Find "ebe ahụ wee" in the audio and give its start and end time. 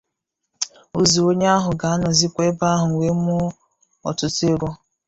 2.49-3.15